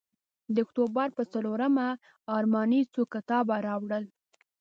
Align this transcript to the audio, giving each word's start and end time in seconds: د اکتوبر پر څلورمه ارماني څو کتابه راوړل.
د 0.53 0.55
اکتوبر 0.65 1.07
پر 1.17 1.25
څلورمه 1.33 1.87
ارماني 2.37 2.81
څو 2.93 3.01
کتابه 3.13 3.55
راوړل. 3.67 4.03